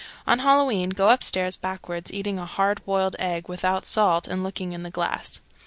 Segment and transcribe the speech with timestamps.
[0.25, 4.81] On Halloween go upstairs backwards, eating a hard boiled egg without salt, and looking in
[4.81, 5.41] the glass.